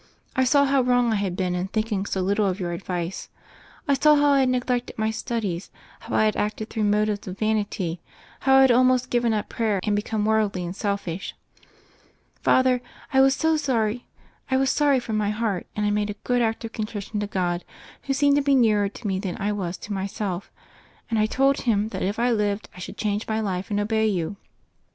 [0.35, 3.29] I saw how wrong I had been in thinking so little of your advice;
[3.87, 7.37] I saw how I had neglected my studies, how I had acted through motives of
[7.37, 8.01] vanity,
[8.39, 11.35] how I had al most given up prayer and become worldly and selfish.
[12.41, 12.81] Father,
[13.13, 17.27] I was sorry from my heart, and I made a good act of contrition to
[17.27, 17.63] God,
[18.05, 20.51] who seemed to be nearer to me than I was to myself;
[21.11, 24.07] and I told Him that if I lived I should change my life and obey
[24.07, 24.37] you.